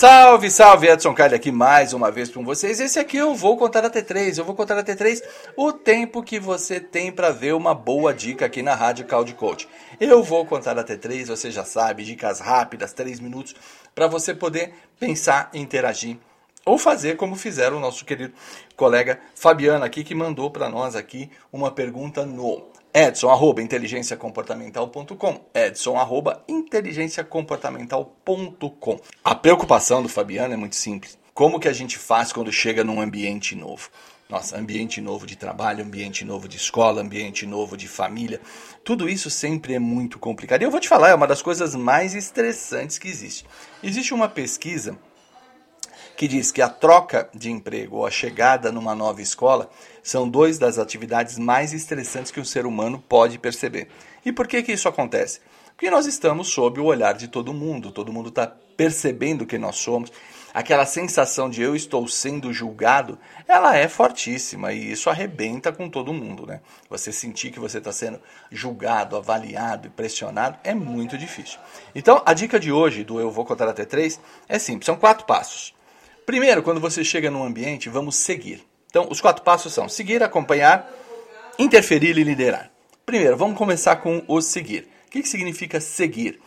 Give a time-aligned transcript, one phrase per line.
[0.00, 2.80] Salve, salve, Edson Carli aqui mais uma vez com vocês.
[2.80, 4.38] Esse aqui eu vou contar até três.
[4.38, 5.22] Eu vou contar até três
[5.54, 9.68] o tempo que você tem para ver uma boa dica aqui na Rádio Cloud Coach.
[10.00, 13.54] Eu vou contar até três, você já sabe, dicas rápidas, três minutos,
[13.94, 16.16] para você poder pensar, interagir
[16.64, 18.32] ou fazer como fizeram o nosso querido
[18.76, 25.96] colega Fabiano aqui, que mandou para nós aqui uma pergunta no edson, arroba, inteligenciacomportamental.com edson,
[25.96, 31.18] arroba, inteligenciacomportamental.com A preocupação do Fabiano é muito simples.
[31.32, 33.88] Como que a gente faz quando chega num ambiente novo?
[34.28, 38.40] Nossa, ambiente novo de trabalho, ambiente novo de escola, ambiente novo de família.
[38.84, 40.62] Tudo isso sempre é muito complicado.
[40.62, 43.44] E eu vou te falar, é uma das coisas mais estressantes que existe.
[43.82, 44.96] Existe uma pesquisa
[46.20, 49.70] que diz que a troca de emprego ou a chegada numa nova escola
[50.02, 53.88] são dois das atividades mais estressantes que o ser humano pode perceber.
[54.22, 55.40] E por que que isso acontece?
[55.68, 59.76] Porque nós estamos sob o olhar de todo mundo, todo mundo está percebendo quem nós
[59.76, 60.12] somos.
[60.52, 63.18] Aquela sensação de eu estou sendo julgado,
[63.48, 66.60] ela é fortíssima e isso arrebenta com todo mundo, né?
[66.90, 71.58] Você sentir que você está sendo julgado, avaliado e pressionado é muito difícil.
[71.94, 75.24] Então, a dica de hoje do Eu Vou Contar Até Três é simples, são quatro
[75.24, 75.79] passos.
[76.26, 78.64] Primeiro, quando você chega num ambiente, vamos seguir.
[78.86, 80.90] Então, os quatro passos são seguir, acompanhar,
[81.58, 82.70] interferir e liderar.
[83.06, 84.88] Primeiro, vamos começar com o seguir.
[85.06, 86.40] O que, que significa seguir?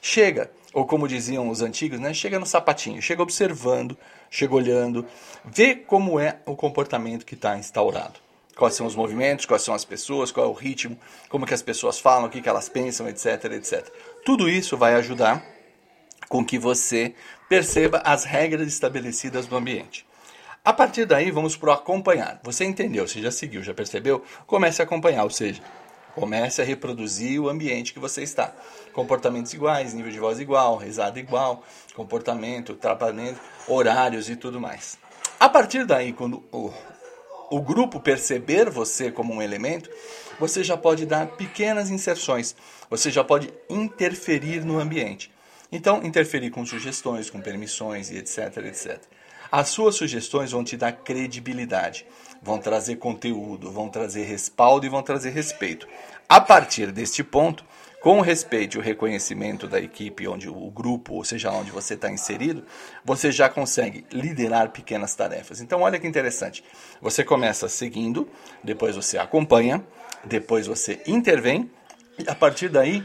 [0.00, 2.14] Chega, ou como diziam os antigos, né?
[2.14, 3.96] chega no sapatinho, chega observando,
[4.30, 5.06] chega olhando,
[5.44, 8.20] vê como é o comportamento que está instaurado.
[8.56, 11.62] Quais são os movimentos, quais são as pessoas, qual é o ritmo, como que as
[11.62, 13.86] pessoas falam, o que, que elas pensam, etc, etc.
[14.24, 15.44] Tudo isso vai ajudar
[16.28, 17.14] com que você
[17.48, 20.06] perceba as regras estabelecidas no ambiente.
[20.64, 22.40] A partir daí, vamos para o acompanhar.
[22.42, 24.22] Você entendeu, você já seguiu, já percebeu?
[24.46, 25.62] Comece a acompanhar, ou seja,
[26.14, 28.52] comece a reproduzir o ambiente que você está.
[28.92, 31.64] Comportamentos iguais, nível de voz igual, risada igual,
[31.94, 34.98] comportamento, tratamento, horários e tudo mais.
[35.40, 36.70] A partir daí, quando o,
[37.50, 39.88] o grupo perceber você como um elemento,
[40.38, 42.54] você já pode dar pequenas inserções,
[42.90, 45.32] você já pode interferir no ambiente.
[45.70, 49.00] Então, interferir com sugestões, com permissões e etc, etc.
[49.50, 52.06] As suas sugestões vão te dar credibilidade,
[52.42, 55.86] vão trazer conteúdo, vão trazer respaldo e vão trazer respeito.
[56.28, 57.64] A partir deste ponto,
[58.00, 61.94] com o respeito e o reconhecimento da equipe, onde o grupo, ou seja, onde você
[61.94, 62.64] está inserido,
[63.04, 65.60] você já consegue liderar pequenas tarefas.
[65.60, 66.62] Então, olha que interessante.
[67.00, 68.28] Você começa seguindo,
[68.62, 69.84] depois você acompanha,
[70.24, 71.70] depois você intervém,
[72.18, 73.04] e a partir daí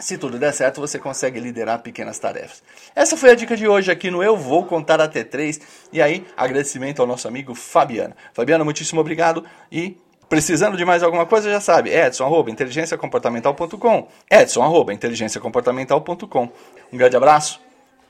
[0.00, 2.62] se tudo der certo, você consegue liderar pequenas tarefas.
[2.94, 5.60] Essa foi a dica de hoje aqui no Eu Vou Contar Até 3.
[5.92, 8.14] E aí, agradecimento ao nosso amigo Fabiano.
[8.32, 9.96] Fabiano, muitíssimo obrigado e
[10.28, 16.48] precisando de mais alguma coisa, já sabe, edson, arroba, inteligenciacomportamental.com, edson, arroba, inteligenciacomportamental.com.
[16.92, 17.60] Um grande abraço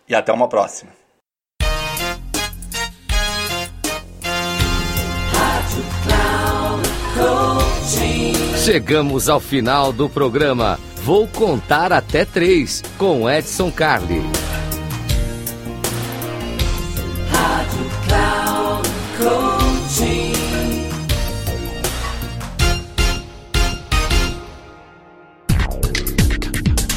[0.06, 0.92] e até uma próxima.
[8.58, 10.78] Chegamos ao final do programa.
[11.04, 14.22] Vou contar até três com Edson Carli.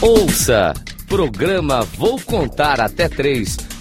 [0.02, 0.74] Ouça!
[1.08, 3.56] Programa Vou Contar Até Três